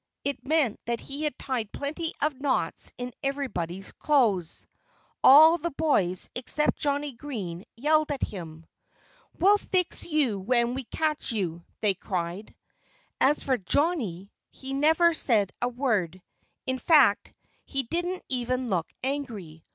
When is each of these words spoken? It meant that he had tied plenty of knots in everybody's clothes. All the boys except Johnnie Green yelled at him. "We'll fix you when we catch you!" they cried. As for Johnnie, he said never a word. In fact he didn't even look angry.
It 0.23 0.47
meant 0.47 0.79
that 0.85 0.99
he 0.99 1.25
had 1.25 1.37
tied 1.37 1.71
plenty 1.71 2.11
of 2.23 2.33
knots 2.41 2.91
in 2.97 3.13
everybody's 3.21 3.91
clothes. 3.91 4.65
All 5.23 5.59
the 5.59 5.69
boys 5.69 6.27
except 6.33 6.79
Johnnie 6.79 7.11
Green 7.11 7.65
yelled 7.75 8.09
at 8.11 8.23
him. 8.23 8.65
"We'll 9.37 9.59
fix 9.59 10.03
you 10.03 10.39
when 10.39 10.73
we 10.73 10.85
catch 10.85 11.31
you!" 11.31 11.63
they 11.81 11.93
cried. 11.93 12.55
As 13.19 13.43
for 13.43 13.59
Johnnie, 13.59 14.31
he 14.49 14.71
said 14.71 14.77
never 14.77 15.13
a 15.61 15.67
word. 15.69 16.19
In 16.65 16.79
fact 16.79 17.31
he 17.63 17.83
didn't 17.83 18.23
even 18.27 18.69
look 18.69 18.91
angry. 19.03 19.63